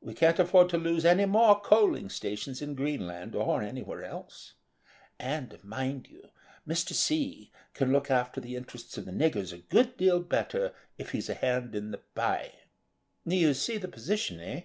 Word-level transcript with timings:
We 0.00 0.14
can't 0.14 0.40
afford 0.40 0.68
to 0.70 0.76
lose 0.78 1.04
any 1.04 1.26
more 1.26 1.60
coaling 1.60 2.10
stations 2.10 2.60
in 2.60 2.74
Greenland 2.74 3.36
or 3.36 3.62
anywhere 3.62 4.04
else. 4.04 4.54
And, 5.16 5.62
mind 5.62 6.08
you, 6.08 6.30
Mr. 6.66 6.92
C. 6.92 7.52
can 7.72 7.92
look 7.92 8.10
after 8.10 8.40
the 8.40 8.56
interests 8.56 8.98
of 8.98 9.04
the 9.04 9.12
niggers 9.12 9.52
a 9.52 9.58
good 9.58 9.96
deal 9.96 10.18
better 10.18 10.74
if 10.98 11.10
he's 11.12 11.28
a 11.28 11.34
hand 11.34 11.76
in 11.76 11.92
the 11.92 11.98
pie. 11.98 12.62
You 13.24 13.54
see 13.54 13.78
the 13.78 13.86
position, 13.86 14.40
eh?" 14.40 14.62